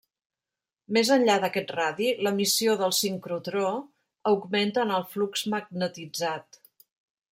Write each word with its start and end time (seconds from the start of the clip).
Més 0.95 1.11
enllà 1.15 1.35
d'aquest 1.43 1.73
radi, 1.75 2.07
l'emissió 2.29 2.75
del 2.81 2.97
sincrotró 3.03 3.69
augmenta 4.33 4.87
en 4.89 4.99
el 5.01 5.09
flux 5.15 5.49
magnetitzat. 5.57 6.65